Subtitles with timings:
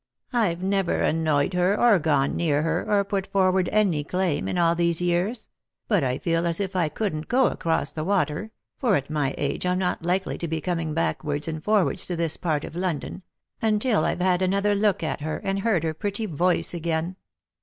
[0.33, 4.73] "I've never annoyed her, or gone near her, or put forward any claim, in all
[4.73, 5.47] these years;
[5.87, 9.63] but I feel as if I couldn't go across the water— for at my age
[9.63, 13.21] I'm not likely to be coming backwards and forwards to this part of London—
[13.61, 17.15] until I've had another look at her, and heard her pretty voice again.